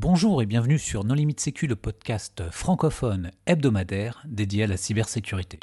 [0.00, 5.58] Bonjour et bienvenue sur Non Limite Sécu, le podcast francophone hebdomadaire dédié à la cybersécurité.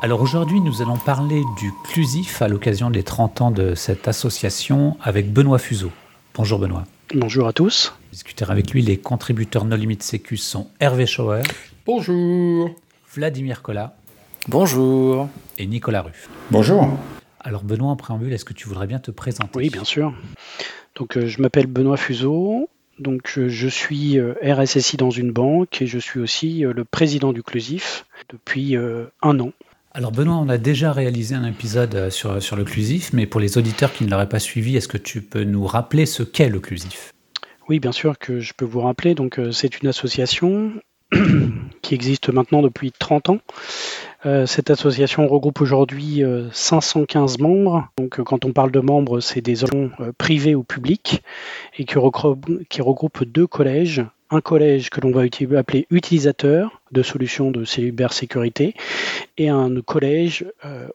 [0.00, 4.96] Alors aujourd'hui, nous allons parler du Clusif à l'occasion des 30 ans de cette association
[5.00, 5.92] avec Benoît Fuseau.
[6.34, 6.82] Bonjour Benoît.
[7.14, 7.94] Bonjour à tous.
[8.10, 11.42] Discuter avec lui, les contributeurs No Limit Sécu sont Hervé Schauer.
[11.86, 12.74] Bonjour.
[13.14, 13.94] Vladimir Collat.
[14.48, 15.28] Bonjour.
[15.58, 16.30] Et Nicolas Ruff.
[16.50, 16.88] Bonjour.
[17.40, 19.50] Alors Benoît, en préambule, est-ce que tu voudrais bien te présenter?
[19.54, 20.14] Oui, bien sûr.
[20.96, 22.70] Donc euh, je m'appelle Benoît Fuseau.
[22.98, 27.34] Donc euh, je suis euh, RSSI dans une banque et je suis aussi le président
[27.34, 29.52] du Clusif depuis un an.
[29.92, 33.58] Alors Benoît, on a déjà réalisé un épisode sur, sur le Clusif, mais pour les
[33.58, 36.60] auditeurs qui ne l'auraient pas suivi, est-ce que tu peux nous rappeler ce qu'est le
[36.60, 37.12] Clusif?
[37.68, 39.14] Oui, bien sûr que je peux vous rappeler.
[39.14, 40.72] Donc c'est une association
[41.82, 43.38] qui existe maintenant depuis 30 ans.
[44.24, 47.88] Euh, cette association regroupe aujourd'hui 515 euh, membres.
[47.98, 51.22] Donc, euh, quand on parle de membres, c'est des organisations privées ou publiques
[51.76, 54.04] et qui regroupent, deux collèges.
[54.30, 58.74] Un collège que l'on va appeler utilisateur de solutions de cybersécurité
[59.36, 60.46] et un collège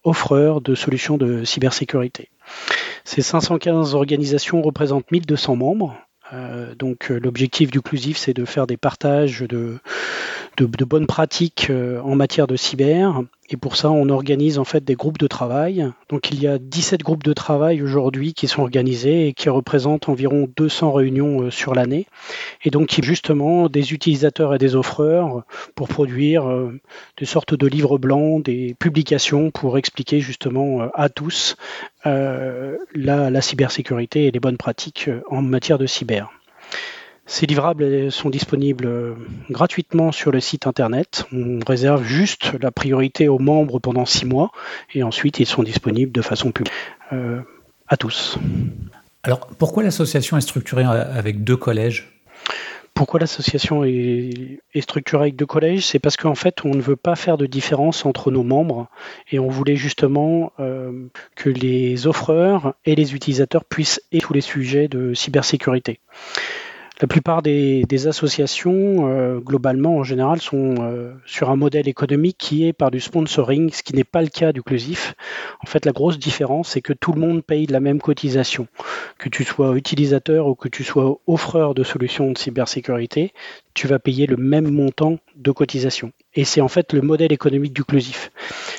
[0.04, 2.30] offreur de solutions de cybersécurité.
[3.04, 5.96] Ces 515 organisations représentent 1200 membres
[6.34, 9.80] euh, donc euh, l'objectif du Clusif, c'est de faire des partages de,
[10.58, 13.24] bonnes pratiques euh, en matière de cyber.
[13.50, 15.90] Et pour ça, on organise en fait des groupes de travail.
[16.10, 20.10] Donc il y a 17 groupes de travail aujourd'hui qui sont organisés et qui représentent
[20.10, 22.08] environ 200 réunions sur l'année.
[22.64, 25.44] Et donc justement des utilisateurs et des offreurs
[25.76, 26.46] pour produire
[27.18, 31.56] des sortes de livres blancs, des publications pour expliquer justement à tous
[32.04, 36.32] la cybersécurité et les bonnes pratiques en matière de cyber.
[37.30, 39.14] Ces livrables sont disponibles euh,
[39.50, 41.26] gratuitement sur le site internet.
[41.34, 44.52] On réserve juste la priorité aux membres pendant six mois
[44.94, 46.74] et ensuite ils sont disponibles de façon publique
[47.12, 47.42] euh,
[47.90, 48.40] à tous.
[49.24, 52.18] Alors pourquoi l'association est structurée avec deux collèges?
[52.94, 55.86] Pourquoi l'association est, structurée avec deux collèges?
[55.86, 58.88] C'est parce qu'en fait, on ne veut pas faire de différence entre nos membres
[59.32, 64.42] et on voulait justement euh, que les offreurs et les utilisateurs puissent et tous les
[64.42, 66.00] sujets de cybersécurité.
[67.00, 72.66] La plupart des, associations, euh, globalement, en général, sont euh, sur un modèle économique qui
[72.66, 75.14] est par du sponsoring, ce qui n'est pas le cas du Clusif.
[75.62, 78.68] En fait, la grosse différence, c'est que tout le monde paye la même cotisation.
[79.20, 83.32] Que tu sois utilisateur ou que tu sois offreur de solutions de cybersécurité,
[83.76, 86.12] tu vas payer le même montant de cotisation.
[86.34, 88.32] Et c'est en fait le modèle économique du Clusif.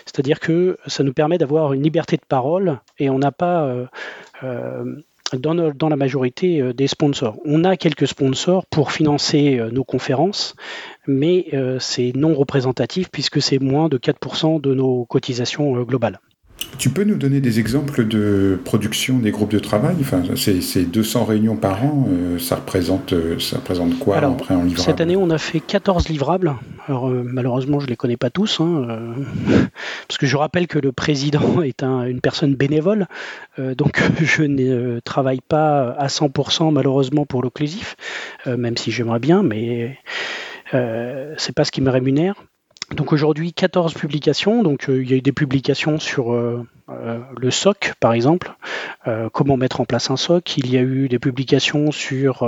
[0.07, 3.65] C'est-à-dire que ça nous permet d'avoir une liberté de parole et on n'a pas...
[4.43, 4.97] Euh,
[5.37, 7.37] dans, la majorité euh, des sponsors.
[7.45, 10.55] On a quelques sponsors pour financer euh, nos conférences,
[11.07, 16.21] mais euh, c'est non représentatif puisque c'est moins de 4% de nos cotisations globales.
[16.79, 19.97] Tu peux nous donner des exemples de production des groupes de travail?
[20.01, 24.63] Enfin, Ces 200 réunions par an, euh, ça, représente, euh, ça représente quoi après en
[24.63, 26.55] livrable Cette année, on a fait 14 livrables.
[26.87, 28.87] Alors, euh, malheureusement, je ne les connais pas tous, hein,
[30.09, 33.07] parce que je rappelle que le président est une personne bénévole,
[33.59, 37.97] donc je ne travaille pas à 100% malheureusement pour l'occlusif,
[38.47, 39.99] même si j'aimerais bien, mais
[40.73, 42.35] c'est pas ce qui me rémunère.
[42.95, 47.19] Donc aujourd'hui 14 publications, donc euh, il y a eu des publications sur euh, euh,
[47.37, 48.55] le SOC par exemple,
[49.33, 52.47] comment mettre en place un SOC, il y a eu des publications sur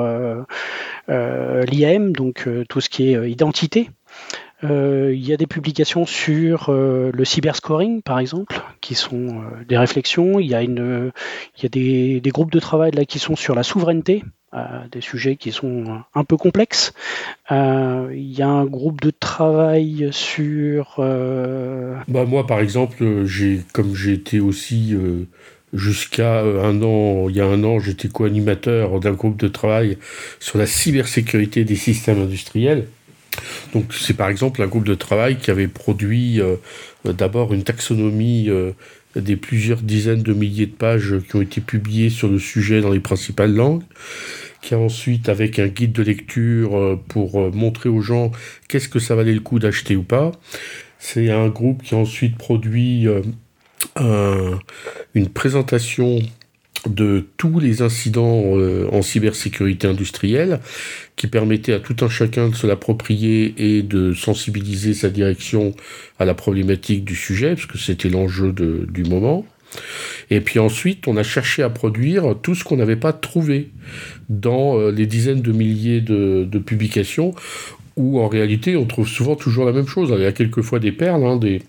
[1.09, 3.89] l'IAM, donc tout ce qui est identité.
[4.63, 10.39] il y a des publications sur le cyberscoring, par exemple, qui sont des réflexions.
[10.39, 11.13] Il y a, une,
[11.57, 14.23] il y a des, des, groupes de travail là qui sont sur la souveraineté,
[14.91, 16.93] des sujets qui sont un peu complexes.
[17.51, 20.97] Euh, il y a un groupe de travail sur.
[20.99, 25.25] Euh, bah moi, par exemple, j'ai comme j'ai été aussi euh,
[25.73, 29.99] jusqu'à un an, il y a un an, j'étais co-animateur d'un groupe de travail
[30.39, 32.87] sur la cybersécurité des systèmes industriels.
[33.73, 36.41] Donc c'est par exemple un groupe de travail qui avait produit
[37.05, 38.51] d'abord une taxonomie
[39.15, 42.91] des plusieurs dizaines de milliers de pages qui ont été publiées sur le sujet dans
[42.91, 43.83] les principales langues,
[44.63, 48.31] qui a ensuite, avec un guide de lecture euh, pour euh, montrer aux gens
[48.69, 50.33] qu'est-ce que ça valait le coup d'acheter ou pas.
[50.99, 54.57] C'est un groupe qui a ensuite produit euh,
[55.15, 56.19] une présentation
[56.87, 58.55] de tous les incidents
[58.91, 60.61] en cybersécurité industrielle
[61.17, 65.75] qui permettait à tout un chacun de se l'approprier et de sensibiliser sa direction
[66.19, 69.45] à la problématique du sujet, parce que c'était l'enjeu du moment.
[70.31, 73.71] Et puis ensuite, on a cherché à produire tout ce qu'on n'avait pas trouvé
[74.29, 77.35] dans euh, les dizaines de milliers de, publications
[77.97, 80.13] où en réalité on trouve souvent toujours la même chose.
[80.17, 81.63] il y a quelquefois des perles, hein, des,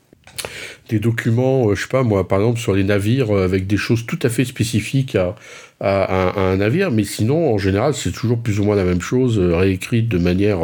[1.00, 4.30] documents, je sais pas moi, par exemple sur les navires avec des choses tout à
[4.30, 5.36] fait spécifiques à,
[5.80, 10.10] un navire, mais sinon en général c'est toujours plus ou moins la même chose, réécrite
[10.10, 10.60] de manière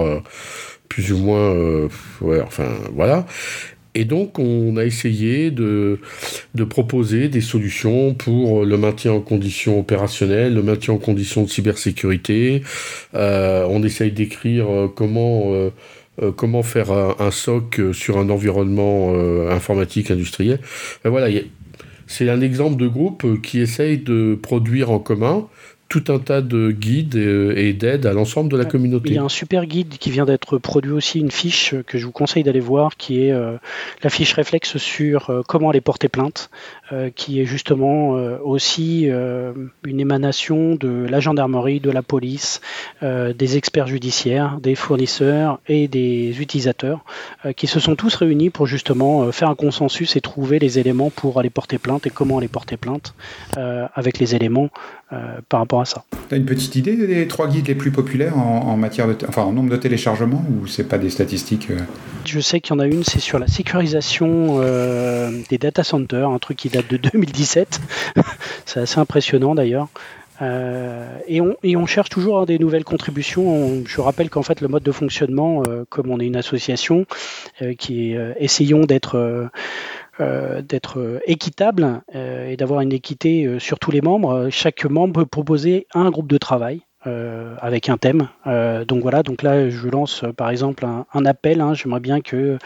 [0.90, 1.88] plus ou moins,
[2.44, 3.26] enfin voilà.
[3.96, 6.00] Et donc, on a essayé de,
[6.70, 12.62] proposer des solutions pour le maintien en conditions opérationnelles, le maintien en conditions de cybersécurité.
[13.16, 15.72] Euh, on essaye d'écrire euh, comment, euh,
[16.36, 19.14] comment faire un, SOC sur un environnement
[19.50, 20.60] informatique industriel.
[21.04, 21.28] Voilà,
[22.08, 25.48] c'est un exemple de groupe qui essaye de produire en commun
[25.90, 29.10] tout un tas de guides et d'aides à l'ensemble de la communauté.
[29.10, 32.06] Il y a un super guide qui vient d'être produit aussi, une fiche que je
[32.06, 33.58] vous conseille d'aller voir, qui est euh,
[34.04, 36.50] la fiche réflexe sur euh, comment aller porter plainte,
[36.92, 37.78] euh, qui est justement
[38.44, 42.62] aussi une émanation de la gendarmerie, de la police,
[43.02, 47.04] des experts judiciaires, des fournisseurs et des utilisateurs,
[47.56, 51.40] qui se sont tous réunis pour justement faire un consensus et trouver les éléments pour
[51.40, 53.14] aller porter plainte et comment aller porter plainte
[53.56, 54.70] avec les éléments
[55.50, 56.04] par rapport ça.
[56.30, 59.44] Tu as une petite idée des trois guides les plus populaires en, matière de, enfin,
[59.44, 61.80] en nombre de téléchargements ou c'est pas des statistiques euh?
[62.26, 66.30] Je sais qu'il y en a une, c'est sur la sécurisation euh, des data centers,
[66.30, 67.82] un truc qui date de 2017.
[68.66, 69.88] c'est assez impressionnant d'ailleurs.
[70.42, 73.84] Euh, et, on, cherche toujours hein, des nouvelles contributions.
[73.86, 77.06] je rappelle qu'en fait le mode de fonctionnement, comme on est une association
[77.78, 79.50] qui est essayons d'être
[80.20, 84.50] euh, d'être euh, équitable euh, et d'avoir une équité sur tous les membres.
[84.50, 86.82] Chaque membre peut proposer un groupe de travail.
[87.60, 88.28] Avec un thème.
[88.46, 91.62] donc voilà, donc là je lance par exemple un, appel.
[91.62, 91.74] Hein.
[91.74, 92.58] J'aimerais bien qu'il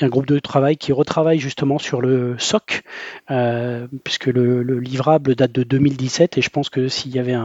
[0.00, 2.82] y ait un groupe de travail qui retravaille justement sur le SOC,
[4.04, 7.36] puisque le, livrable date de 2017 et je pense que s'il y avait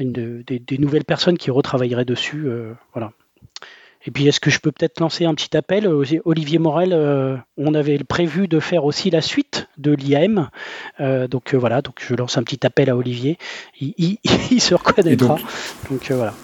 [0.00, 2.46] des, des, nouvelles personnes qui retravailleraient dessus,
[2.92, 3.12] voilà.
[4.06, 5.88] Et puis, est-ce que je peux peut-être lancer un petit appel
[6.24, 10.48] Olivier Morel, euh, on avait prévu de faire aussi la suite de l'IAM.
[11.00, 13.38] Euh, donc euh, voilà, donc je lance un petit appel à Olivier.
[13.80, 14.18] Il,
[14.60, 15.36] se reconnaîtra.
[15.88, 16.34] Donc, voilà.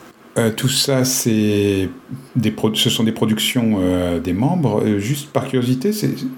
[0.57, 1.89] tout ça, c'est
[2.37, 4.99] des ce sont des productions des membres.
[4.99, 5.91] juste par curiosité,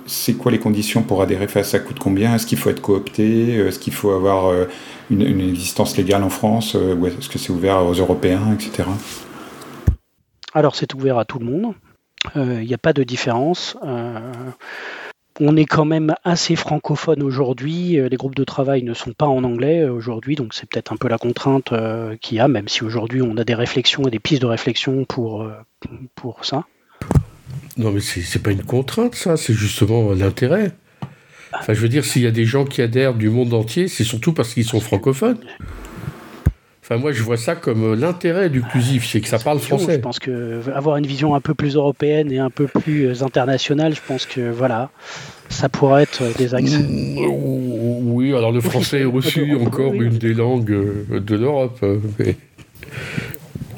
[0.07, 2.35] c'est quoi les conditions pour adhérer Ça coûte combien?
[2.35, 3.57] Est-ce qu'il faut être coopté?
[3.57, 4.55] Est-ce qu'il faut avoir
[5.11, 6.75] une, une, existence légale en France?
[6.75, 8.85] Ou est-ce que c'est ouvert aux Européens, etc.
[10.55, 11.75] Alors c'est ouvert à tout le monde,
[12.35, 13.76] il euh, n'y a pas de différence.
[13.85, 14.32] Euh,
[15.38, 17.99] on est quand même assez francophone aujourd'hui.
[17.99, 20.97] Euh, les groupes de travail ne sont pas en anglais aujourd'hui, donc c'est peut-être un
[20.97, 21.73] peu la contrainte
[22.20, 25.05] qu'il y a, même si aujourd'hui on a des réflexions et des pistes de réflexion
[25.05, 25.49] pour,
[26.14, 26.64] pour ça.
[27.76, 30.73] Non, mais c'est pas une contrainte, ça, c'est justement l'intérêt.
[31.58, 34.05] Enfin, je veux dire, s'il y a des gens qui adhèrent du monde entier, c'est
[34.05, 35.38] surtout parce qu'ils sont francophones
[36.99, 39.95] moi, je vois ça comme euh, l'intérêt du clusif, c'est que ça parle français.
[39.95, 43.23] Je pense que avoir une vision un peu plus européenne et un peu plus euh,
[43.23, 44.91] internationale, je pense que voilà,
[45.49, 46.79] ça pourrait être euh, des axes.
[46.79, 47.27] Mm,
[48.13, 51.85] oui, alors le français est aussi encore une des langues de l'Europe.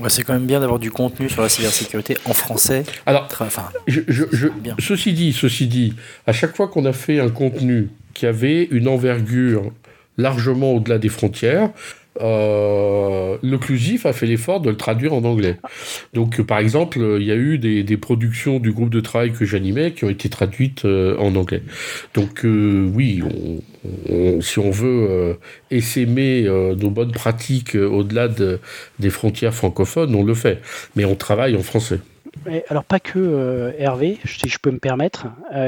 [0.09, 2.85] c'est quand même bien d'avoir du contenu sur la cybersécurité en français.
[3.05, 3.69] Alors, enfin,
[4.79, 5.95] ceci dit, ceci dit,
[6.27, 9.71] à chaque fois qu'on a fait un contenu qui avait une envergure
[10.19, 11.71] largement au-delà des frontières,
[12.21, 15.57] euh, l'occlusif a fait l'effort de le traduire en anglais.
[16.13, 19.93] Donc, par exemple, il y a eu des, productions du groupe de travail que j'animais
[19.93, 21.63] qui ont été traduites euh, en anglais.
[22.15, 23.23] Donc, euh, oui,
[24.41, 25.39] si on veut
[25.71, 30.61] essaimer nos bonnes pratiques au-delà des frontières francophones, on le fait.
[30.97, 32.01] Mais on travaille en français.
[32.69, 35.27] Alors, pas que Hervé, si je peux me permettre.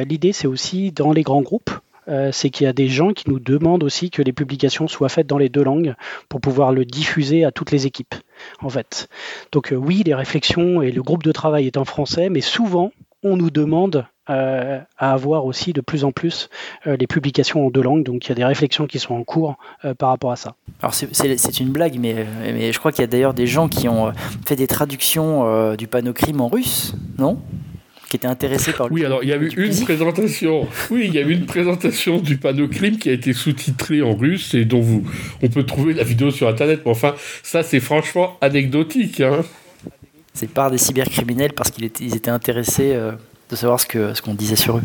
[0.09, 1.71] L'idée, c'est aussi dans les grands groupes
[2.09, 5.09] euh, c'est qu'il y a des gens qui nous demandent aussi que les publications soient
[5.09, 5.95] faites dans les deux langues
[6.29, 8.15] pour pouvoir le diffuser à toutes les équipes,
[8.61, 9.09] en fait.
[9.53, 12.93] Donc euh, oui, les réflexions et le groupe de travail est en français, mais souvent
[13.23, 16.51] on nous demande euh, à avoir aussi de plus en plus
[16.85, 18.05] les publications en deux langues.
[18.05, 19.57] Donc il y a des réflexions qui sont en cours
[19.99, 20.57] par rapport à ça.
[20.83, 23.89] Alors c'est une blague, mais, mais je crois qu'il y a d'ailleurs des gens qui
[23.89, 24.13] ont
[24.47, 27.39] fait des traductions du panneau crime en russe, non?
[28.15, 30.69] Qui était intéressé par Oui, alors il y a eu une présentation.
[30.93, 34.15] Oui, il y a eu une présentation du panneau crime qui a été sous-titré en
[34.15, 35.03] russe et dont vous,
[35.43, 36.83] on peut trouver la vidéo sur internet.
[36.85, 39.21] Mais enfin, ça c'est franchement anecdotique.
[39.21, 39.41] Hein.
[40.33, 43.11] C'est par des cybercriminels parce qu'ils étaient, étaient intéressés euh,
[43.51, 44.83] de savoir ce que ce qu'on disait sur eux.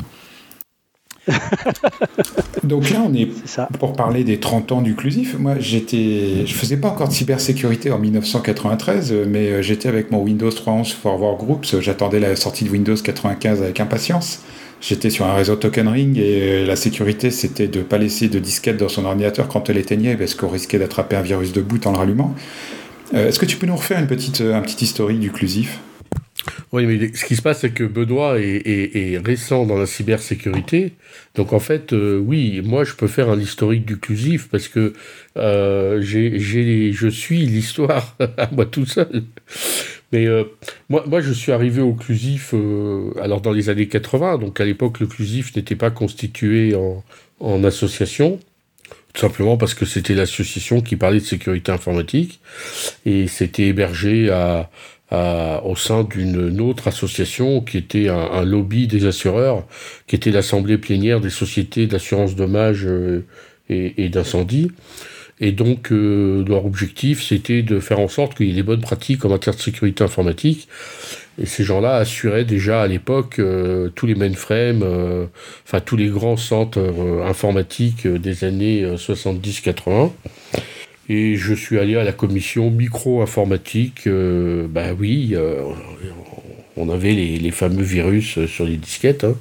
[2.64, 3.30] Donc là, on est,
[3.80, 5.38] pour parler des 30 ans d'Uclusif.
[5.40, 10.22] Moi, j'étais, je faisais pas encore de cybersécurité en 1993, mais euh, j'étais avec mon
[10.22, 11.80] Windows 3.11 Forward Groups.
[11.80, 14.42] J'attendais la sortie de Windows 95 avec impatience.
[14.82, 18.40] J'étais sur un réseau Token Ring et euh, la sécurité, c'était de pas laisser de
[18.40, 21.86] disquette dans son ordinateur quand elle éteignait parce qu'on risquait d'attraper un virus de boot
[21.86, 22.34] en le rallumant.
[23.14, 25.80] Euh, est-ce que tu peux nous refaire une petite, un petit historique d'Uclusif?
[26.72, 30.94] Oui, mais ce qui se passe, c'est que Benoît est, récent dans la cybersécurité.
[31.34, 34.94] Donc, en fait, euh, oui, moi, je peux faire un historique d'Uclusif parce que
[35.38, 39.24] euh, je suis l'histoire à moi tout seul.
[40.12, 40.44] Mais euh,
[40.90, 42.54] moi, moi, je suis arrivé au Clusif
[43.20, 44.38] alors dans les années 80.
[44.38, 46.76] Donc, à l'époque, le Clusif n'était pas constitué
[47.40, 48.40] en association.
[49.14, 52.40] Tout simplement parce que c'était l'association qui parlait de sécurité informatique
[53.06, 54.70] et c'était hébergé à,
[55.12, 59.66] au sein d'une autre association qui était un, lobby des assureurs,
[60.08, 63.26] qui était l'assemblée plénière des sociétés d'assurance dommages euh,
[63.70, 64.72] et, d'incendie.
[65.42, 68.82] Et donc, euh, leur objectif, c'était de faire en sorte qu'il y ait des bonnes
[68.82, 70.68] pratiques en matière de sécurité informatique.
[71.42, 74.84] Et ces gens-là assuraient déjà à l'époque euh, tous les mainframes,
[75.66, 76.80] enfin tous les grands centres
[77.26, 80.12] informatiques des années 70-80.
[81.10, 84.06] Et je suis allé à la commission micro-informatique.
[84.06, 85.64] Euh, bah oui, euh,
[86.78, 89.24] on avait les, fameux virus sur les disquettes.
[89.24, 89.36] Hein.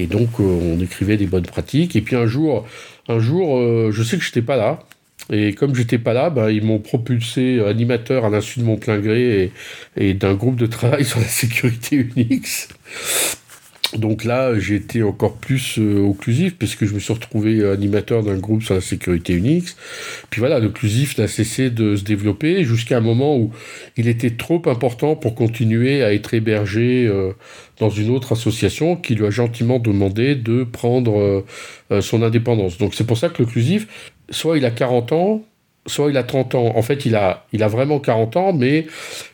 [0.00, 1.94] Et donc, euh, on écrivait des bonnes pratiques.
[1.94, 2.66] Et puis un jour,
[3.08, 4.80] un jour je sais que je n'étais pas là.
[5.32, 8.98] Et comme j'étais pas là, bah, ils m'ont propulsé animateur à l'insu de mon plein
[8.98, 9.52] gré
[9.96, 12.68] et d'un groupe de travail sur la sécurité Unix.
[13.98, 18.22] Donc là, j'ai été encore plus euh, occlusif puisque je me suis retrouvé euh, animateur
[18.22, 19.76] d'un groupe sur la sécurité Unix.
[20.30, 23.52] Puis voilà, l'occlusif n'a cessé de se développer jusqu'à un moment où
[23.96, 27.32] il était trop important pour continuer à être hébergé euh,
[27.78, 31.44] dans une autre association qui lui a gentiment demandé de prendre
[32.00, 32.78] son indépendance.
[32.78, 35.44] Donc c'est pour ça que l'occlusif, soit il a 40 ans,
[35.86, 36.72] soit il a 30 ans.
[36.76, 38.86] En fait, il a, il a vraiment 40 ans, mais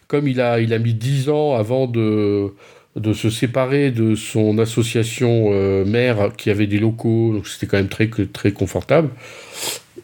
[0.09, 2.55] comme il a, il a mis 10 ans avant de
[3.00, 7.78] de se séparer de son association euh, mère qui avait des locaux, donc c'était quand
[7.78, 9.09] même très, très confortable.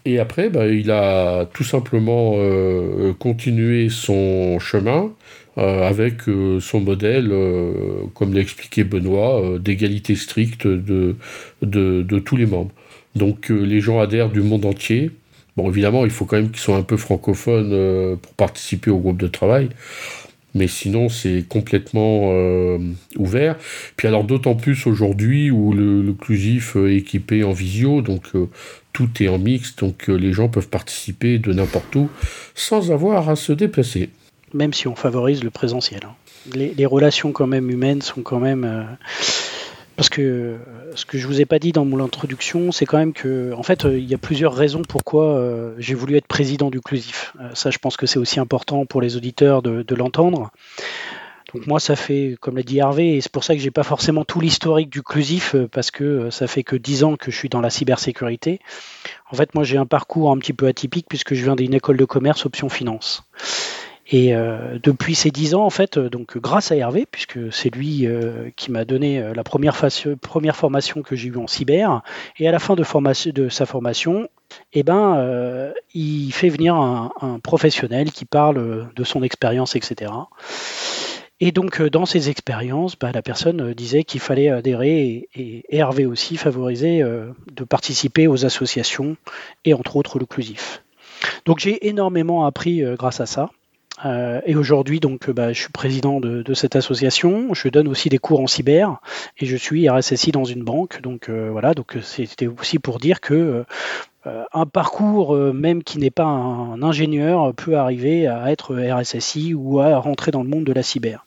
[0.04, 5.10] Et après, bah, il a tout simplement euh, continué son chemin
[5.58, 6.22] euh, avec
[6.60, 7.32] son modèle,
[8.14, 11.16] comme l'a expliqué Benoît, d'égalité stricte de,
[11.62, 12.72] de, de, tous les membres.
[13.14, 15.10] Donc les gens adhèrent du monde entier.
[15.56, 19.20] Bon, évidemment, il faut quand même qu'ils soient un peu francophones pour participer au groupe
[19.20, 19.70] de travail
[20.56, 22.78] mais sinon c'est complètement euh,
[23.16, 23.56] ouvert.
[23.96, 28.48] Puis alors d'autant plus aujourd'hui où l'occlusif est équipé en visio, donc euh,
[28.92, 32.08] tout est en mix, donc euh, les gens peuvent participer de n'importe où
[32.54, 34.10] sans avoir à se déplacer.
[34.54, 36.00] Même si on favorise le présentiel.
[36.04, 36.14] Hein.
[36.54, 38.86] Les, relations quand même humaines sont quand même
[39.96, 40.56] parce que euh,
[40.94, 43.62] ce que je vous ai pas dit dans mon introduction, c'est quand même que, en
[43.62, 47.34] fait, euh, il y a plusieurs raisons pourquoi euh, j'ai voulu être président du Clusif.
[47.54, 50.50] ça, je pense que c'est aussi important pour les auditeurs de, l'entendre.
[51.54, 53.84] Donc moi, ça fait, comme l'a dit Hervé, et c'est pour ça que j'ai pas
[53.84, 57.48] forcément tout l'historique du Clusif, parce que ça fait que dix ans que je suis
[57.48, 58.60] dans la cybersécurité.
[59.30, 61.96] En fait, moi, j'ai un parcours un petit peu atypique puisque je viens d'une école
[61.96, 63.24] de commerce option finance.
[64.08, 67.74] Et euh, depuis ces dix ans, en fait, euh, donc grâce à Hervé, puisque c'est
[67.74, 69.76] lui euh, qui m'a donné la première,
[70.20, 72.02] première formation que j'ai eue en cyber,
[72.38, 72.84] et à la fin de,
[73.32, 74.28] de sa formation,
[74.72, 80.12] eh ben, il fait venir un, professionnel qui parle de son expérience, etc.
[81.40, 86.36] Et donc, dans ces expériences, bah, la personne disait qu'il fallait adhérer, et, Hervé aussi
[86.36, 89.16] favorisait de participer aux associations,
[89.64, 90.84] et entre autres l'occlusif.
[91.44, 93.50] Donc j'ai énormément appris grâce à ça.
[94.04, 97.54] Euh, et aujourd'hui, donc, bah, je suis président de, cette association.
[97.54, 98.98] Je donne aussi des cours en cyber
[99.38, 101.00] et je suis RSSI dans une banque.
[101.02, 103.64] Donc euh, voilà, donc c'était aussi pour dire que
[104.26, 109.80] euh, un parcours, même qui n'est pas un, ingénieur, peut arriver à être RSSI ou
[109.80, 111.24] à rentrer dans le monde de la cyber.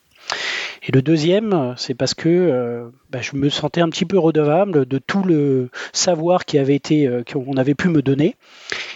[0.83, 4.97] Et le deuxième, c'est parce que bah, je me sentais un petit peu redevable de
[4.97, 8.35] tout le savoir qui avait été, qu'on avait pu me donner.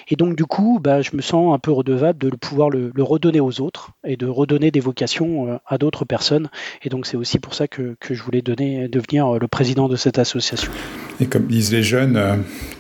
[0.10, 3.40] Et donc, du coup, bah, je me sens un peu redevable de pouvoir le, redonner
[3.40, 6.50] aux autres et de redonner des vocations euh, à d'autres personnes.
[6.84, 9.96] Et donc, c'est aussi pour ça que, je voulais donner, devenir euh, le président de
[9.96, 10.72] cette association.
[11.20, 12.36] Et comme disent les jeunes, euh,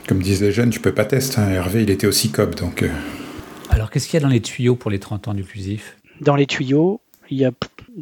[0.07, 1.39] comme disent les jeunes, tu peux pas tester.
[1.39, 1.49] Hein.
[1.49, 2.85] Hervé, il était aussi COP, donc.
[3.69, 6.45] Alors, qu'est-ce qu'il y a dans les tuyaux pour les 30 ans d'Uclusif Dans les
[6.45, 7.51] tuyaux, il y a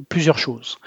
[0.10, 0.78] plusieurs choses.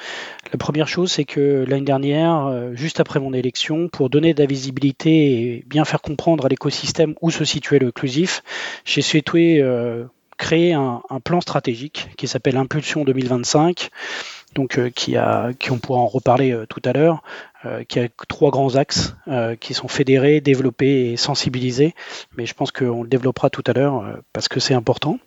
[0.52, 4.40] La première chose, c'est que l'année dernière, euh, juste après mon élection, pour donner de
[4.40, 8.42] la visibilité et bien faire comprendre à l'écosystème où se situait le Clusif,
[8.84, 10.04] j'ai souhaité euh,
[10.36, 13.90] créer un, plan stratégique qui s'appelle Impulsion 2025
[14.54, 17.22] donc euh, qui a, qui on pourra en reparler euh, tout à l'heure,
[17.66, 19.16] euh, qui a trois grands axes
[19.60, 21.94] qui sont fédérés, développés et sensibilisés.
[22.36, 25.18] Mais je pense qu'on le développera tout à l'heure parce que c'est important.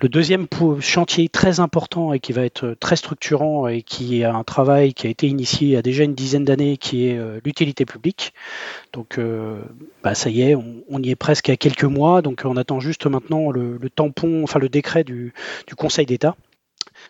[0.00, 0.46] Le deuxième
[0.80, 5.06] chantier très important et qui va être très structurant et qui est un travail qui
[5.06, 8.32] a été initié il y a déjà une dizaine d'années, qui est l'utilité publique.
[8.94, 9.20] Donc
[10.02, 12.22] bah, ça y est, on, y est presque à quelques mois.
[12.22, 15.32] Donc on attend juste maintenant le, tampon, enfin le décret du
[15.76, 16.34] Conseil d'État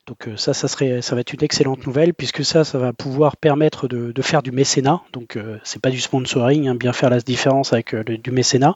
[0.06, 3.36] Donc ça, ça serait, ça va être une excellente nouvelle puisque ça, ça va pouvoir
[3.36, 5.02] permettre de, faire du mécénat.
[5.12, 8.74] Donc c'est pas du sponsoring, hein, bien faire la différence avec du mécénat.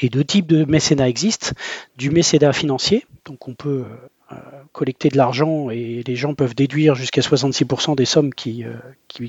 [0.00, 1.50] Et deux types de mécénat existent
[1.96, 4.08] du mécénat financier, donc on peut euh,
[4.72, 8.74] collecter de l'argent et les gens peuvent déduire jusqu'à 66% des sommes qui, euh,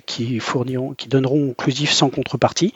[0.05, 2.73] qui, fourniront, qui donneront inclusif sans contrepartie.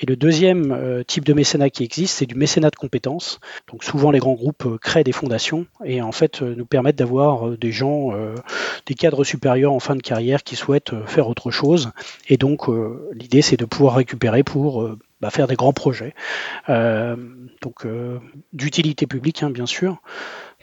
[0.00, 3.40] Et le deuxième euh, type de mécénat qui existe, c'est du mécénat de compétences.
[3.70, 7.72] Donc souvent les grands groupes créent des fondations et en fait nous permettent d'avoir des
[7.72, 8.12] gens,
[8.86, 11.92] des cadres supérieurs en fin de carrière qui souhaitent faire autre chose.
[12.28, 12.68] Et donc
[13.12, 14.88] l'idée c'est de pouvoir récupérer pour
[15.20, 16.14] bah, faire des grands projets.
[16.68, 17.86] donc
[18.52, 20.00] d'utilité publique hein, bien sûr.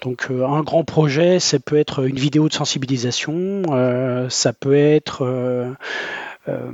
[0.03, 4.75] Donc euh, un grand projet, ça peut être une vidéo de sensibilisation, euh, ça peut
[4.75, 5.71] être euh,
[6.45, 6.67] de,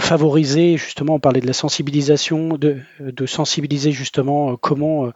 [0.00, 2.80] favoriser justement, on parlait de la sensibilisation, de,
[3.26, 5.12] sensibiliser justement comment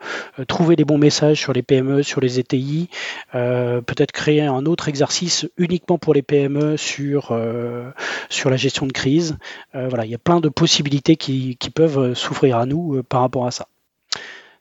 [0.47, 2.89] trouver les bons messages sur les PME, sur les ETI,
[3.33, 9.37] peut-être créer un autre exercice uniquement pour les PME sur, la gestion de crise.
[9.75, 13.49] voilà, il y a plein de possibilités qui, qui peuvent s'offrir à nous par rapport
[13.49, 13.67] à ça.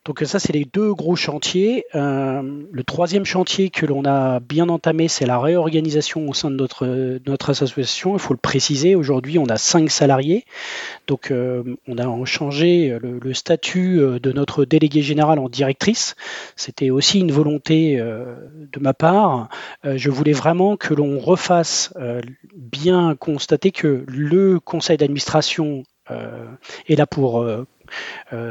[0.06, 1.84] Donc ça, c'est les deux gros chantiers.
[1.94, 2.42] Euh,
[2.72, 7.50] le troisième chantier que l'on a bien entamé, c'est la réorganisation au sein de notre,
[7.50, 8.14] association.
[8.14, 10.46] Il faut le préciser, aujourd'hui, on a cinq salariés.
[11.06, 16.16] Donc euh, on a changé le, statut euh, de notre délégué général en directrice.
[16.56, 19.48] C'était aussi une volonté de ma part.
[19.84, 21.92] je voulais vraiment que l'on refasse
[22.54, 25.84] bien constater que le conseil d'administration
[26.88, 27.44] est là pour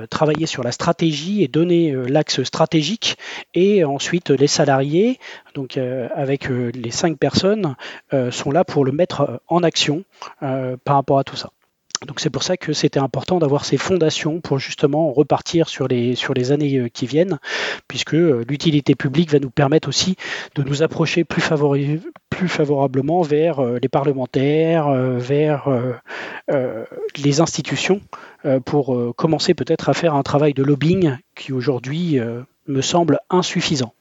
[0.10, 3.18] travailler sur la stratégie et donner euh, l'axe stratégique
[3.54, 5.20] et ensuite les salariés,
[5.54, 7.76] donc euh, avec les cinq personnes,
[8.32, 10.04] sont là pour le mettre en action
[10.40, 11.52] par rapport à tout ça.
[12.08, 16.52] Donc c'est pour ça que c'était important d'avoir ces fondations pour justement repartir sur les,
[16.52, 17.40] années qui viennent,
[17.88, 20.16] puisque l'utilité publique va nous permettre aussi
[20.56, 25.68] de nous approcher plus, favorablement vers les parlementaires, vers
[27.18, 28.02] les institutions
[28.46, 32.82] euh, pour euh, commencer peut-être à faire un travail de lobbying qui aujourd'hui euh, me
[32.82, 33.94] semble insuffisant.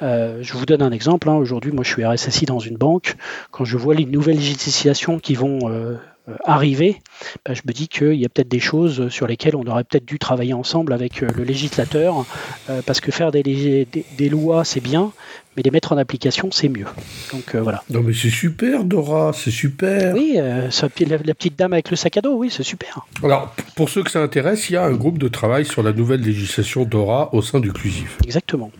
[0.00, 1.28] je vous donne un exemple.
[1.28, 1.34] Hein.
[1.34, 3.14] Aujourd'hui, moi, je suis RSSI dans une banque.
[3.50, 5.96] Quand je vois les nouvelles législations qui vont euh,
[6.44, 7.00] arriver,
[7.44, 10.04] bah, je me dis qu'il y a peut-être des choses sur lesquelles on aurait peut-être
[10.04, 12.24] dû travailler ensemble avec euh, le législateur,
[12.68, 15.12] euh, parce que faire des, des, lois, c'est bien,
[15.56, 16.86] mais les mettre en application, c'est mieux.
[17.32, 17.82] Donc voilà.
[17.90, 20.14] Non mais c'est super, Dora, c'est super.
[20.14, 20.68] Oui, la,
[21.08, 23.06] la, petite dame avec le sac à dos, oui, c'est super.
[23.22, 25.92] Alors, pour ceux que ça intéresse, il y a un groupe de travail sur la
[25.92, 28.18] nouvelle législation Dora au sein du CLUSIF.
[28.24, 28.70] Exactement.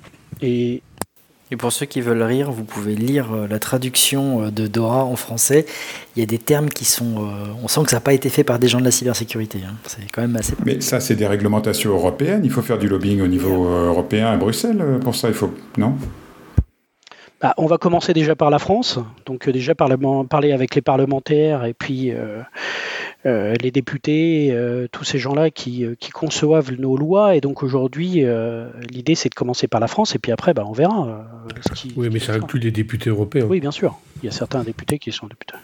[0.43, 0.83] Et
[1.51, 5.05] et pour ceux qui veulent rire, vous pouvez lire euh, la traduction euh, de Dora
[5.05, 5.65] en français.
[6.17, 7.19] Il y a des termes qui sont.
[7.19, 9.61] Euh, on sent que ça n'a pas été fait par des gens de la cybersécurité.
[9.65, 9.75] Hein.
[9.85, 10.55] C'est quand même assez.
[10.65, 12.43] Mais ça, c'est des réglementations européennes.
[12.45, 14.83] Il faut faire du lobbying au niveau européen à Bruxelles.
[15.03, 15.55] Pour ça, il faut.
[15.79, 15.97] Non?
[17.41, 21.75] Bah, on va commencer déjà par la France, donc déjà parler avec les parlementaires et
[21.75, 22.41] puis euh,
[23.25, 27.35] les députés, euh, tous ces gens-là qui, euh, qui, conçoivent nos lois.
[27.35, 28.25] Et donc aujourd'hui,
[28.91, 31.27] l'idée c'est de commencer par la France et puis après, bah, on verra.
[31.97, 33.47] oui, mais ça inclut les députés européens.
[33.49, 33.99] Oui, bien sûr.
[34.23, 35.55] Il y a certains députés qui sont députés.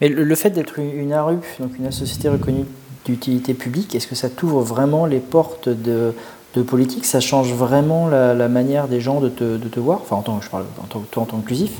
[0.00, 2.64] Mais le, fait d'être une, ARU, donc une société reconnue
[3.04, 6.12] d'utilité publique, est-ce que ça t'ouvre vraiment les portes de,
[6.54, 7.04] de politique?
[7.04, 10.00] Ça change vraiment la, manière des gens de te, de te voir?
[10.02, 11.70] Enfin, en tant, je parle en tant, en tant inclusif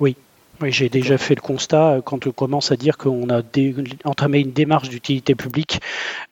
[0.00, 0.16] Oui,
[0.60, 3.42] oui, j'ai déjà fait le constat euh, quand on commence à dire qu'on a
[4.04, 5.80] entamé une démarche d'utilité publique,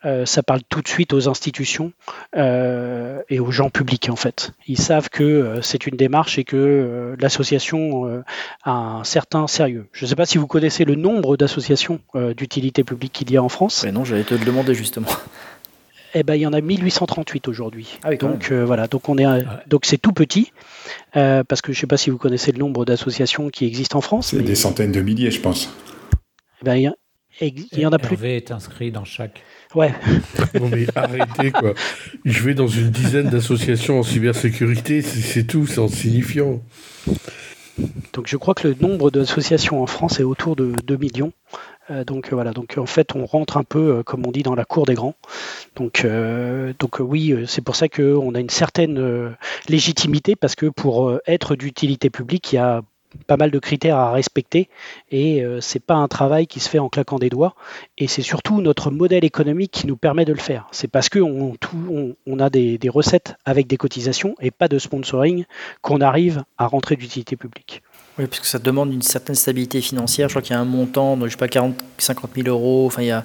[0.05, 1.93] euh, ça parle tout de suite aux institutions
[2.37, 4.53] euh, et aux gens publics en fait.
[4.67, 8.23] Ils savent que c'est une démarche et que l'association
[8.65, 9.87] a un certain sérieux.
[9.93, 12.01] Je ne sais pas si vous connaissez le nombre d'associations
[12.37, 13.83] d'utilité publique qu'il y a en France.
[13.85, 15.09] Mais non, j'allais te le demander justement
[16.19, 17.99] eh ben, il y en a 1838 aujourd'hui.
[18.03, 19.27] Ah donc euh, voilà, donc on est
[19.67, 20.51] donc c'est tout petit
[21.15, 23.99] euh, parce que je ne sais pas si vous connaissez le nombre d'associations qui existent
[23.99, 24.29] en France.
[24.29, 25.71] C'est des centaines de milliers, je pense.
[26.63, 26.83] Eh ben, il
[27.79, 28.15] y, en a plus.
[28.15, 29.43] Hervé est inscrit dans chaque.
[29.75, 29.93] Ouais.
[30.59, 31.75] non mais arrêtez quoi.
[32.25, 36.63] Je vais dans une dizaine d'associations en cybersécurité, c'est tout, c'est insignifiant.
[38.15, 41.33] Donc je crois que le nombre d'associations en France est autour de 2 millions.
[41.91, 44.55] Euh, donc voilà, donc en fait on rentre un peu, euh, comme on dit, dans
[44.55, 45.15] la cour des grands.
[45.77, 49.37] Donc, euh, oui, c'est pour ça qu'on a une certaine
[49.69, 52.83] légitimité, parce que pour être d'utilité publique, il y a
[53.27, 54.69] pas mal de critères à respecter
[55.11, 57.55] et c'est pas un travail qui se fait en claquant des doigts
[57.99, 60.67] et c'est surtout notre modèle économique qui nous permet de le faire.
[60.71, 61.55] C'est parce qu'on
[62.27, 65.45] on, a des, recettes avec des cotisations et pas de sponsoring
[65.83, 67.83] qu'on arrive à rentrer d'utilité publique.
[68.19, 70.29] Oui, puisque ça demande une certaine stabilité financière.
[70.29, 72.87] Je crois qu'il y a un montant, je sais pas, 40, 50 000 euros.
[72.87, 73.25] Enfin, il y a,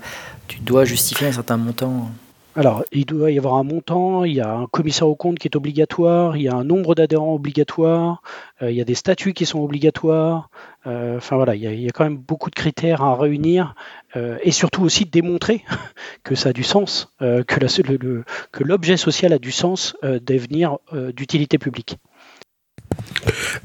[0.50, 2.12] tu dois justifier un certain montant.
[2.58, 5.48] alors, il doit y avoir un montant, il y a un commissaire au compte qui
[5.48, 8.22] est obligatoire, il y a un nombre d'adhérents obligatoire,
[8.62, 10.50] euh, il y a des statuts qui sont obligatoires.
[10.88, 13.76] Euh, enfin voilà, il y, a, quand même beaucoup de critères à réunir
[14.18, 15.64] euh, et surtout aussi démontrer
[16.24, 20.80] que ça a du sens, que l'objet social a du sens devenir
[21.16, 21.98] d'utilité publique.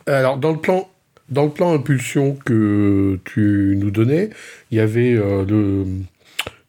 [0.07, 0.87] Alors, dans le plan
[1.29, 4.31] dans le plan impulsion que tu nous donnais,
[4.71, 5.85] il y avait le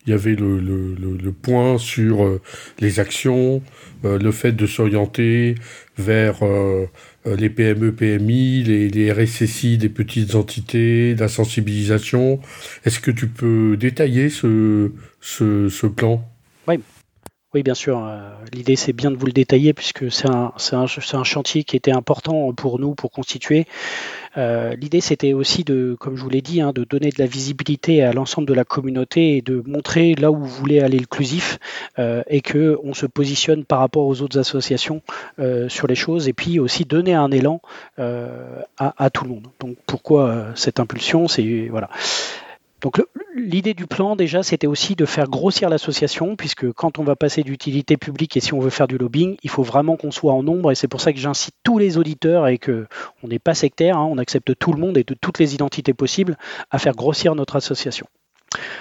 [0.08, 2.42] il y avait le, le, point sur euh,
[2.80, 3.62] les actions,
[4.06, 5.56] euh, le fait de s'orienter
[5.98, 6.86] vers euh,
[7.26, 12.40] les PME, PMI, les, les, RSSI des petites entités, la sensibilisation.
[12.86, 16.24] Est-ce que tu peux détailler ce, ce, ce plan?
[16.70, 16.80] Oui.
[17.54, 18.06] Oui, bien sûr.
[18.52, 22.78] L'idée, c'est bien de vous le détailler puisque c'est un, chantier qui était important pour
[22.78, 23.66] nous, pour constituer.
[24.36, 27.26] Euh, l'idée, c'était aussi de, comme je vous l'ai dit, hein, de donner de la
[27.26, 31.58] visibilité à l'ensemble de la communauté et de montrer là où vous voulez aller l'inclusif
[32.00, 35.02] euh, et que on se positionne par rapport aux autres associations
[35.40, 37.62] euh, sur les choses et puis aussi donner un élan
[37.98, 39.48] à, à, tout le monde.
[39.62, 41.90] Donc pourquoi cette impulsion C'est voilà.
[42.82, 43.02] Donc
[43.36, 47.42] l'idée du plan déjà c'était aussi de faire grossir l'association puisque quand on va passer
[47.42, 50.44] d'utilité publique et si on veut faire du lobbying, il faut vraiment qu'on soit en
[50.44, 52.88] nombre et c'est pour ça que j'incite tous les auditeurs et que
[53.24, 55.94] on n'est pas sectaire, hein, on accepte tout le monde et de toutes les identités
[55.94, 56.38] possibles
[56.70, 58.08] à faire grossir notre association.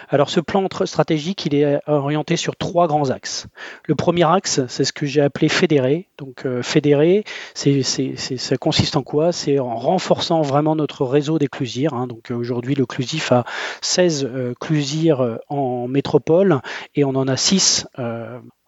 [0.09, 3.47] Alors ce plan stratégique, il est orienté sur trois grands axes.
[3.85, 6.09] Le premier axe, c'est ce que j'ai appelé fédérer.
[6.19, 7.25] Donc euh, fédérer,
[7.55, 9.33] c'est, ça consiste en quoi?
[9.33, 11.49] C'est en renforçant vraiment notre réseau des
[11.93, 12.07] Hein.
[12.07, 13.45] Donc aujourd'hui, le Clusif a
[13.83, 14.55] 16 euh,
[15.49, 16.61] en métropole
[16.95, 17.87] et on en a 6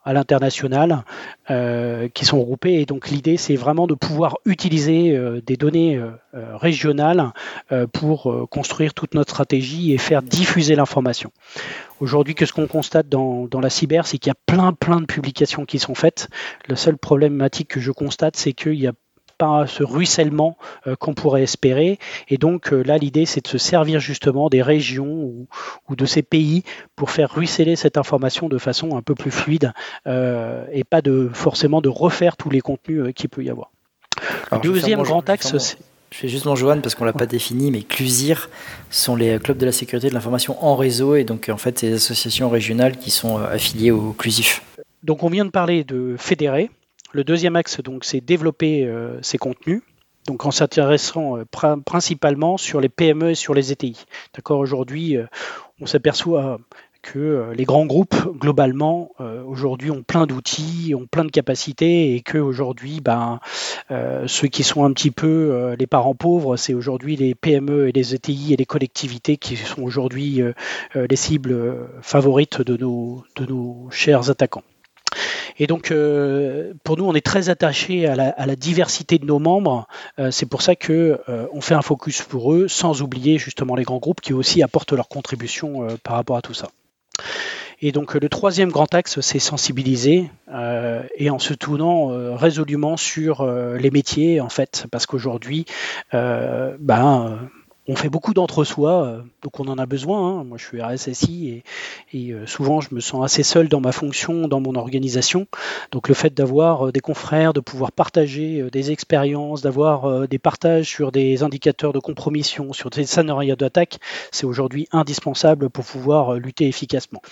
[0.04, 1.04] à l'international
[1.50, 2.74] euh, qui sont regroupés.
[2.74, 6.10] Et donc l'idée, c'est vraiment de pouvoir utiliser euh, des données euh,
[6.56, 7.32] régionales
[7.92, 11.30] pour construire toute notre stratégie et faire diffuser l'information.
[12.00, 15.06] Aujourd'hui, qu'est-ce qu'on constate dans, dans, la cyber, c'est qu'il y a plein, plein de
[15.06, 16.28] publications qui sont faites.
[16.68, 18.92] La seule problématique que je constate, c'est qu'il y a
[19.38, 21.98] pas ce ruissellement euh, qu'on pourrait espérer.
[22.28, 25.06] Et donc euh, là, l'idée, c'est de se servir justement des régions
[25.88, 26.64] ou, de ces pays
[26.96, 29.72] pour faire ruisseler cette information de façon un peu plus fluide
[30.06, 33.70] euh, et pas de forcément de refaire tous les contenus qu'il peut y avoir.
[34.62, 35.76] Deuxième grand axe,
[36.10, 38.48] je fais juste mon Johan parce qu'on l'a pas défini, mais CLUSIR
[38.90, 41.88] sont les clubs de la sécurité de l'information en réseau et donc en fait c'est
[41.88, 44.62] des associations régionales qui sont affiliées au CLUSIF.
[45.02, 46.70] Donc on vient de parler de fédérer,
[47.12, 49.82] le deuxième axe, donc, c'est développer euh, ces contenus.
[50.26, 51.44] Donc en s'intéressant euh,
[51.86, 54.04] principalement sur les PME et sur les ETI.
[54.34, 54.58] D'accord.
[54.58, 55.24] Aujourd'hui, euh,
[55.80, 56.58] on s'aperçoit
[57.00, 59.12] que les grands groupes, globalement,
[59.46, 63.38] aujourd'hui ont plein d'outils, ont plein de capacités et que aujourd'hui, ben,
[64.26, 68.16] ceux qui sont un petit peu les parents pauvres, c'est aujourd'hui les PME et les
[68.16, 70.42] ETI et les collectivités qui sont aujourd'hui
[70.96, 74.64] les cibles favorites de nos chers attaquants.
[75.58, 79.86] Et donc, euh, pour nous, on est très attaché à la, diversité de nos membres.
[80.18, 83.74] Euh, c'est pour ça que euh, on fait un focus pour eux, sans oublier justement
[83.74, 86.68] les grands groupes qui aussi apportent leur contribution par rapport à tout ça.
[87.80, 90.30] Et donc le troisième grand axe, c'est sensibiliser
[91.16, 95.64] et en se tournant résolument sur les métiers en fait, parce qu'aujourd'hui,
[96.12, 97.38] ben
[97.88, 100.40] on fait beaucoup d'entre-soi, euh, donc on en a besoin.
[100.40, 100.44] Hein.
[100.44, 101.62] Moi, je suis RSSI
[102.12, 105.46] et, euh, souvent, je me sens assez seul dans ma fonction, dans mon organisation.
[105.90, 110.86] Donc, le fait d'avoir euh, des confrères, de pouvoir partager des expériences, d'avoir des partages
[110.86, 113.98] sur des indicateurs de compromission, sur des scénarios d'attaque,
[114.30, 117.22] c'est aujourd'hui indispensable pour pouvoir lutter efficacement.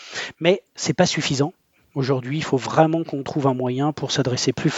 [0.40, 1.52] Mais c'est pas suffisant.
[1.96, 4.70] Aujourd'hui, il faut vraiment qu'on trouve un moyen pour s'adresser plus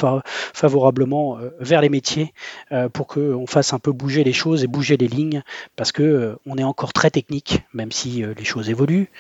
[0.55, 2.33] favorablement euh, vers les métiers,
[2.71, 5.43] euh, pour qu'on fasse un peu bouger les choses et bouger les lignes,
[5.75, 9.11] parce que euh, on est encore très technique, même si les choses évoluent.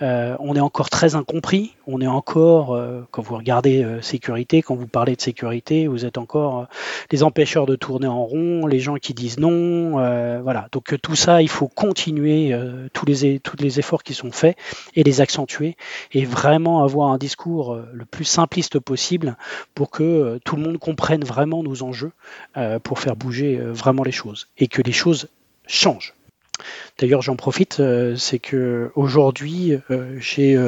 [0.00, 1.74] on est encore très incompris.
[1.88, 2.78] On est encore,
[3.10, 6.68] quand vous regardez sécurité, quand vous parlez de sécurité, vous êtes encore
[7.10, 9.92] les empêcheurs de tourner en rond, les gens qui disent non.
[10.42, 10.68] voilà.
[10.70, 12.56] Donc tout ça, il faut continuer
[12.92, 14.56] tous les tous les efforts qui sont faits
[14.94, 15.76] et les accentuer
[16.12, 19.36] et vraiment avoir un discours euh, le plus simpliste possible
[19.74, 22.12] pour que euh, tout le monde comprenne vraiment nos enjeux
[22.56, 25.28] euh, pour faire bouger vraiment les choses et que les choses
[25.66, 26.14] changent.
[26.98, 27.80] D'ailleurs, j'en profite,
[28.16, 29.78] c'est que aujourd'hui,
[30.18, 30.58] j'ai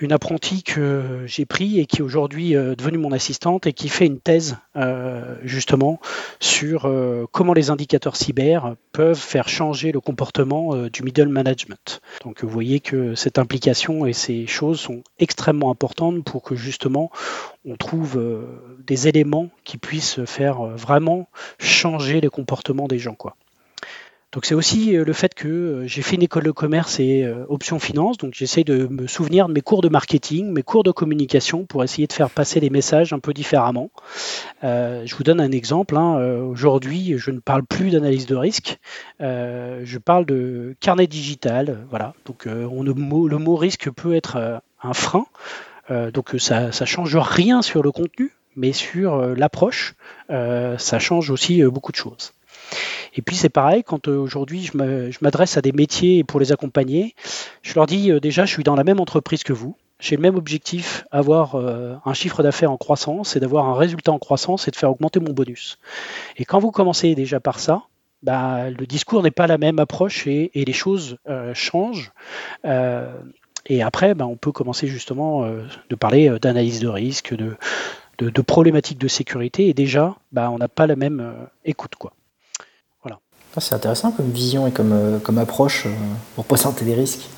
[0.00, 3.88] une apprentie que j'ai pris et qui est aujourd'hui euh, devenue mon assistante et qui
[3.88, 6.00] fait une thèse euh, justement
[6.40, 12.00] sur euh, comment les indicateurs cyber peuvent faire changer le comportement du middle management.
[12.24, 17.10] Donc vous voyez que cette implication et ces choses sont extrêmement importantes pour que justement
[17.64, 18.20] on trouve
[18.86, 21.28] des éléments qui puissent faire vraiment
[21.58, 23.14] changer les comportements des gens.
[23.14, 23.36] Quoi.
[24.34, 28.18] Donc c'est aussi le fait que j'ai fait une école de commerce et option finance,
[28.18, 31.84] donc j'essaye de me souvenir de mes cours de marketing, mes cours de communication pour
[31.84, 33.90] essayer de faire passer les messages un peu différemment.
[34.64, 35.96] je vous donne un exemple.
[35.96, 36.18] Hein.
[36.40, 38.80] Aujourd'hui, je ne parle plus d'analyse de risque,
[39.20, 41.86] je parle de carnet digital.
[41.88, 42.14] Voilà.
[42.24, 45.26] Donc on, le, mot, le mot risque peut être un frein.
[46.12, 49.94] donc ça ne change rien sur le contenu, mais sur l'approche,
[50.28, 52.32] ça change aussi beaucoup de choses.
[53.14, 57.14] Et puis c'est pareil, quand euh, aujourd'hui je m'adresse à des métiers pour les accompagner,
[57.62, 59.76] je leur dis euh, déjà, je suis dans la même entreprise que vous.
[60.00, 64.12] J'ai le même objectif, avoir euh, un chiffre d'affaires en croissance et d'avoir un résultat
[64.12, 65.78] en croissance et de faire augmenter mon bonus.
[66.36, 67.84] Et quand vous commencez déjà par ça,
[68.22, 71.18] bah, le discours n'est pas la même approche et, les choses
[71.52, 72.12] changent.
[72.64, 79.08] et après, bah, on peut commencer justement de parler d'analyse de risque, de, problématiques de
[79.08, 79.68] sécurité.
[79.68, 81.34] Et déjà, bah, on n'a pas la même
[81.64, 81.94] écoute.
[81.96, 82.14] quoi.
[83.58, 85.90] C'est intéressant comme vision et comme, euh, approche euh,
[86.34, 87.28] pour présenter des risques.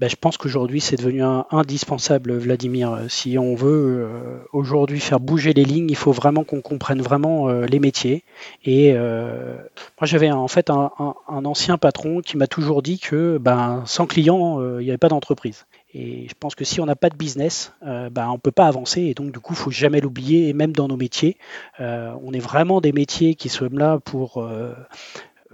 [0.00, 3.04] Ben, je pense qu'aujourd'hui c'est devenu indispensable, Vladimir.
[3.08, 7.50] Si on veut euh, aujourd'hui faire bouger les lignes, il faut vraiment qu'on comprenne vraiment
[7.50, 8.24] les métiers.
[8.64, 10.90] Et moi j'avais en fait un,
[11.28, 15.66] ancien patron qui m'a toujours dit que ben, sans client, il n'y avait pas d'entreprise.
[15.92, 18.52] Et je pense que si on n'a pas de business, euh, bah, on ne peut
[18.52, 19.02] pas avancer.
[19.02, 20.48] Et donc, du coup, il faut jamais l'oublier.
[20.48, 21.36] Et même dans nos métiers,
[21.80, 24.72] euh, on est vraiment des métiers qui sont là pour euh,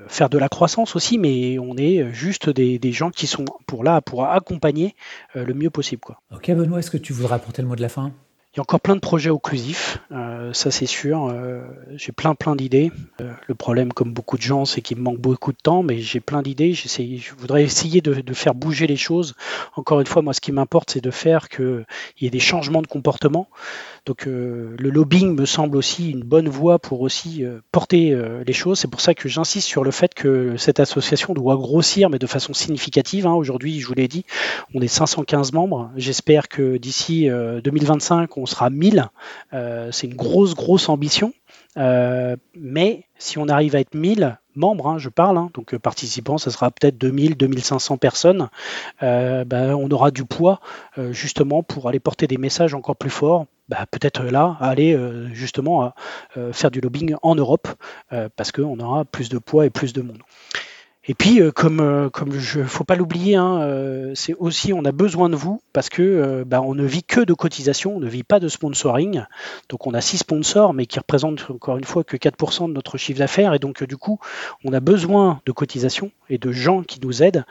[0.08, 4.00] faire de la croissance aussi, mais on est juste des, gens qui sont pour là
[4.00, 4.94] pour accompagner
[5.34, 6.00] le mieux possible.
[6.00, 6.20] Quoi.
[6.34, 8.12] Ok, Benoît, est-ce que tu voudrais apporter le mot de la fin?
[8.56, 11.26] Il y a encore plein de projets occlusifs, euh, ça c'est sûr.
[11.26, 11.60] Euh,
[11.96, 12.90] j'ai plein plein d'idées.
[13.20, 15.98] Euh, le problème, comme beaucoup de gens, c'est qu'il me manque beaucoup de temps, mais
[15.98, 16.72] j'ai plein d'idées.
[16.72, 19.34] Je voudrais essayer de, de, faire bouger les choses.
[19.74, 21.84] Encore une fois, moi, ce qui m'importe, c'est de faire qu'il
[22.18, 23.46] y ait des changements de comportement.
[24.06, 28.44] Donc euh, le lobbying me semble aussi une bonne voie pour aussi euh, porter euh,
[28.46, 28.78] les choses.
[28.78, 32.26] C'est pour ça que j'insiste sur le fait que cette association doit grossir, mais de
[32.28, 33.26] façon significative.
[33.26, 33.34] Hein.
[33.34, 34.24] Aujourd'hui, je vous l'ai dit,
[34.74, 35.90] on est 515 membres.
[35.96, 39.08] J'espère que d'ici 2025, on sera 1000.
[39.90, 41.32] C'est une grosse, grosse ambition.
[41.76, 46.50] mais si on arrive à être 1000 membres, hein, je parle, hein, donc participants, ça
[46.50, 48.48] sera peut-être 2000, 2500 personnes,
[49.00, 50.60] ben, on aura du poids
[51.10, 55.92] justement pour aller porter des messages encore plus forts bah, peut-être là aller euh, justement
[56.36, 57.68] euh, faire du lobbying en Europe
[58.12, 60.18] euh, parce qu'on aura plus de poids et plus de monde.
[61.08, 64.84] Et puis, euh, comme euh, comme je, faut pas l'oublier, hein, euh, c'est aussi on
[64.84, 68.08] a besoin de vous parce que bah, on ne vit que de cotisation, on ne
[68.08, 69.24] vit pas de sponsoring.
[69.68, 72.98] Donc on a six sponsors, mais qui représentent encore une fois que 4% de notre
[72.98, 74.18] chiffre d'affaires, et donc du coup
[74.64, 77.44] on a besoin de cotisation et de gens qui nous aident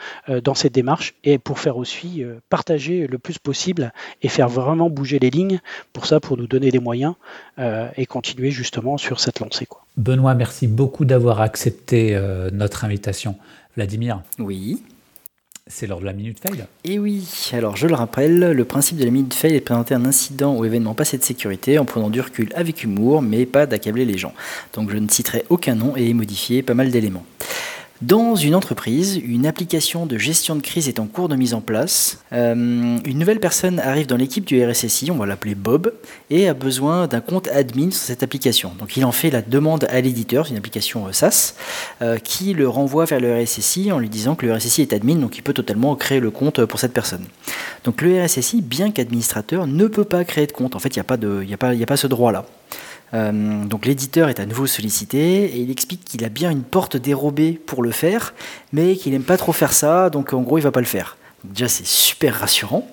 [0.43, 5.19] dans cette démarche et pour faire aussi partager le plus possible et faire vraiment bouger
[5.19, 5.61] les lignes.
[5.93, 7.13] Pour ça, pour nous donner des moyens
[7.57, 9.65] et continuer justement sur cette lancée.
[9.65, 9.84] Quoi.
[9.97, 13.35] Benoît, merci beaucoup d'avoir accepté euh, notre invitation.
[13.75, 14.81] Vladimir Oui.
[15.67, 16.65] C'est lors de la minute fail.
[16.83, 19.65] Et eh oui, alors je le rappelle, le principe de la minute fail est de
[19.65, 23.47] présenter un incident ou événement passé de sécurité en prenant du recul avec humour, mais
[23.47, 24.33] pas d'accabler les gens.
[24.73, 27.25] Donc je ne citerai aucun nom et modifier pas mal d'éléments.
[28.01, 31.61] Dans une entreprise, une application de gestion de crise est en cours de mise en
[31.61, 32.19] place.
[32.33, 32.53] Euh,
[33.05, 35.93] une nouvelle personne arrive dans l'équipe du RSSI, on va l'appeler Bob,
[36.29, 38.73] et a besoin d'un compte admin sur cette application.
[38.77, 41.53] Donc il en fait la demande à l'éditeur, c'est une application euh, SaaS,
[42.01, 45.15] euh, qui le renvoie vers le RSSI en lui disant que le RSSI est admin,
[45.15, 47.23] donc il peut totalement créer le compte pour cette personne.
[47.85, 50.75] Donc le RSSI, bien qu'administrateur, ne peut pas créer de compte.
[50.75, 51.01] En fait, il n'y
[51.53, 52.45] a, pas a, a pas ce droit-là.
[53.13, 56.97] Euh, donc l'éditeur est à nouveau sollicité et il explique qu'il a bien une porte
[56.97, 58.33] dérobée pour le faire,
[58.73, 61.17] mais qu'il n'aime pas trop faire ça, donc en gros il va pas le faire.
[61.53, 62.87] Déjà c'est super rassurant.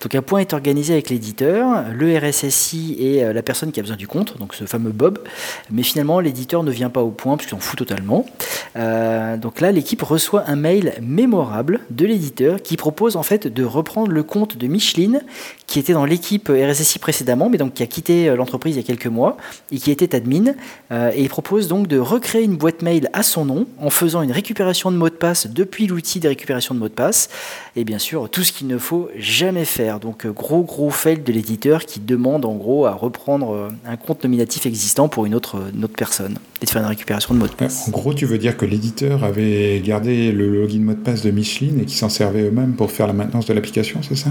[0.00, 3.82] Donc un point est organisé avec l'éditeur, le RSSI et euh, la personne qui a
[3.82, 5.18] besoin du compte, donc ce fameux Bob.
[5.70, 8.26] Mais finalement, l'éditeur ne vient pas au point puisqu'il s'en fout totalement.
[8.76, 13.64] Euh, donc là, l'équipe reçoit un mail mémorable de l'éditeur qui propose en fait de
[13.64, 15.22] reprendre le compte de Micheline
[15.66, 18.84] qui était dans l'équipe RSSI précédemment, mais donc qui a quitté euh, l'entreprise il y
[18.84, 19.36] a quelques mois
[19.72, 20.54] et qui était admin.
[20.90, 24.32] et il propose donc de recréer une boîte mail à son nom en faisant une
[24.32, 27.28] récupération de mot de passe depuis l'outil de récupération de mot de passe.
[27.76, 31.18] Et bien sûr, tout ce qu'il ne faut jamais faire donc euh, gros gros fail
[31.18, 35.34] de l'éditeur qui demande en gros à reprendre euh, un compte nominatif existant pour une
[35.34, 37.88] autre, euh, autre personne et de faire une récupération de mot de passe.
[37.88, 41.30] En gros, tu veux dire que l'éditeur avait gardé le login mot de passe de
[41.30, 44.30] Micheline et qui s'en servait eux-mêmes pour faire la maintenance de l'application, c'est ça?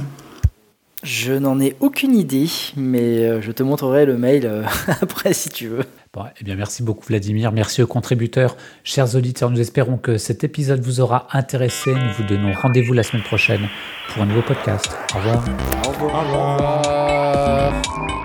[1.03, 4.65] Je n'en ai aucune idée, mais je te montrerai le mail
[5.01, 5.85] après si tu veux.
[6.13, 8.55] Bon, eh bien, merci beaucoup Vladimir, merci aux contributeurs.
[8.83, 11.91] Chers auditeurs, nous espérons que cet épisode vous aura intéressé.
[11.91, 13.67] Nous vous donnons rendez-vous la semaine prochaine
[14.09, 14.89] pour un nouveau podcast.
[15.15, 15.43] Au revoir.
[15.85, 16.15] Au revoir.
[16.15, 18.22] Au revoir.